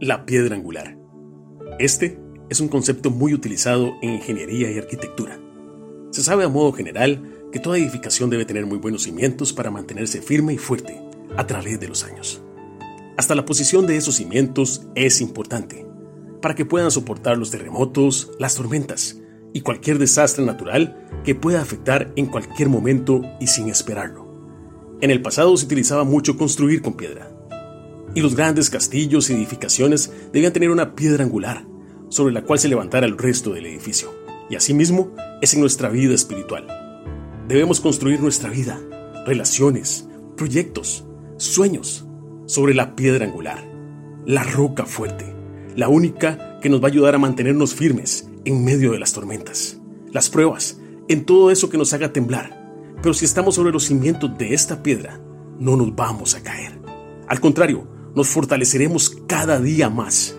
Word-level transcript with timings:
La 0.00 0.26
piedra 0.26 0.54
angular. 0.54 0.96
Este 1.80 2.20
es 2.48 2.60
un 2.60 2.68
concepto 2.68 3.10
muy 3.10 3.34
utilizado 3.34 3.94
en 4.00 4.10
ingeniería 4.10 4.70
y 4.70 4.78
arquitectura. 4.78 5.40
Se 6.12 6.22
sabe 6.22 6.44
a 6.44 6.48
modo 6.48 6.72
general 6.72 7.48
que 7.50 7.58
toda 7.58 7.78
edificación 7.78 8.30
debe 8.30 8.44
tener 8.44 8.64
muy 8.64 8.78
buenos 8.78 9.02
cimientos 9.02 9.52
para 9.52 9.72
mantenerse 9.72 10.22
firme 10.22 10.54
y 10.54 10.58
fuerte 10.58 11.02
a 11.36 11.48
través 11.48 11.80
de 11.80 11.88
los 11.88 12.04
años. 12.04 12.40
Hasta 13.16 13.34
la 13.34 13.44
posición 13.44 13.88
de 13.88 13.96
esos 13.96 14.14
cimientos 14.14 14.86
es 14.94 15.20
importante 15.20 15.84
para 16.40 16.54
que 16.54 16.64
puedan 16.64 16.92
soportar 16.92 17.36
los 17.36 17.50
terremotos, 17.50 18.30
las 18.38 18.54
tormentas 18.54 19.20
y 19.52 19.62
cualquier 19.62 19.98
desastre 19.98 20.44
natural 20.44 21.08
que 21.24 21.34
pueda 21.34 21.60
afectar 21.60 22.12
en 22.14 22.26
cualquier 22.26 22.68
momento 22.68 23.22
y 23.40 23.48
sin 23.48 23.68
esperarlo. 23.68 24.28
En 25.00 25.10
el 25.10 25.22
pasado 25.22 25.56
se 25.56 25.64
utilizaba 25.64 26.04
mucho 26.04 26.36
construir 26.36 26.82
con 26.82 26.96
piedra, 26.96 27.32
y 28.18 28.20
los 28.20 28.34
grandes 28.34 28.68
castillos 28.68 29.30
y 29.30 29.34
edificaciones 29.34 30.12
debían 30.32 30.52
tener 30.52 30.70
una 30.70 30.96
piedra 30.96 31.22
angular 31.22 31.64
sobre 32.08 32.34
la 32.34 32.42
cual 32.42 32.58
se 32.58 32.66
levantara 32.66 33.06
el 33.06 33.16
resto 33.16 33.52
del 33.52 33.66
edificio. 33.66 34.12
Y 34.50 34.56
asimismo 34.56 35.14
es 35.40 35.54
en 35.54 35.60
nuestra 35.60 35.88
vida 35.88 36.16
espiritual. 36.16 36.66
Debemos 37.46 37.80
construir 37.80 38.20
nuestra 38.20 38.50
vida, 38.50 38.80
relaciones, 39.24 40.08
proyectos, 40.36 41.06
sueños 41.36 42.08
sobre 42.46 42.74
la 42.74 42.96
piedra 42.96 43.24
angular, 43.24 43.64
la 44.26 44.42
roca 44.42 44.84
fuerte, 44.84 45.32
la 45.76 45.88
única 45.88 46.58
que 46.60 46.68
nos 46.68 46.82
va 46.82 46.86
a 46.86 46.90
ayudar 46.90 47.14
a 47.14 47.18
mantenernos 47.18 47.72
firmes 47.72 48.28
en 48.44 48.64
medio 48.64 48.90
de 48.90 48.98
las 48.98 49.12
tormentas, 49.12 49.78
las 50.10 50.28
pruebas, 50.28 50.80
en 51.06 51.24
todo 51.24 51.52
eso 51.52 51.70
que 51.70 51.78
nos 51.78 51.92
haga 51.92 52.12
temblar. 52.12 52.96
Pero 53.00 53.14
si 53.14 53.26
estamos 53.26 53.54
sobre 53.54 53.70
los 53.70 53.84
cimientos 53.84 54.36
de 54.36 54.54
esta 54.54 54.82
piedra, 54.82 55.20
no 55.60 55.76
nos 55.76 55.94
vamos 55.94 56.34
a 56.34 56.42
caer. 56.42 56.80
Al 57.28 57.40
contrario, 57.40 57.96
nos 58.14 58.28
fortaleceremos 58.28 59.16
cada 59.26 59.60
día 59.60 59.90
más, 59.90 60.38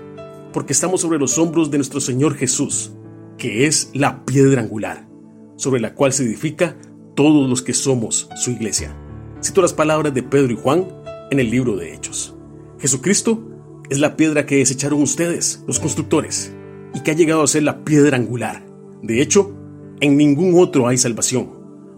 porque 0.54 0.74
estamos 0.74 1.02
sobre 1.02 1.20
los 1.20 1.38
hombros 1.38 1.72
de 1.72 1.78
nuestro 1.78 2.00
Señor 2.00 2.36
Jesús, 2.36 2.94
que 3.38 3.66
es 3.66 3.92
la 3.94 4.26
piedra 4.26 4.62
angular, 4.62 5.08
sobre 5.56 5.82
la 5.82 5.94
cual 5.94 6.14
se 6.14 6.24
edifica 6.24 6.78
todos 7.16 7.50
los 7.50 7.62
que 7.62 7.74
somos 7.74 8.30
su 8.36 8.52
iglesia. 8.52 8.96
Cito 9.44 9.62
las 9.62 9.74
palabras 9.74 10.14
de 10.14 10.24
Pedro 10.24 10.54
y 10.54 10.58
Juan 10.58 10.88
en 11.32 11.40
el 11.40 11.50
libro 11.50 11.76
de 11.76 11.94
Hechos. 11.94 12.36
Jesucristo 12.80 13.46
es 13.90 14.00
la 14.00 14.16
piedra 14.16 14.46
que 14.46 14.58
desecharon 14.58 15.02
ustedes, 15.02 15.64
los 15.68 15.80
constructores, 15.80 16.54
y 16.94 17.02
que 17.02 17.12
ha 17.12 17.16
llegado 17.16 17.44
a 17.44 17.48
ser 17.48 17.64
la 17.64 17.84
piedra 17.84 18.18
angular. 18.18 18.66
De 19.02 19.22
hecho, 19.22 19.56
en 20.00 20.18
ningún 20.18 20.60
otro 20.62 20.88
hay 20.88 20.98
salvación, 20.98 21.52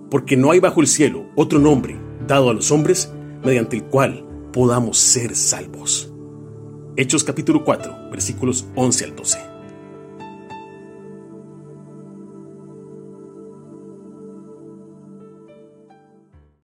porque 0.10 0.38
no 0.38 0.52
hay 0.52 0.60
bajo 0.60 0.82
el 0.82 0.88
cielo 0.88 1.26
otro 1.36 1.60
nombre 1.60 2.00
dado 2.28 2.50
a 2.50 2.54
los 2.54 2.72
hombres 2.72 3.12
mediante 3.44 3.78
el 3.78 3.84
cual 3.84 4.26
podamos 4.52 4.98
ser 4.98 5.36
salvos. 5.36 6.12
Hechos 6.98 7.24
capítulo 7.24 7.64
4, 7.64 8.10
versículos 8.12 8.66
11 8.76 9.06
al 9.06 9.16
12. 9.16 9.51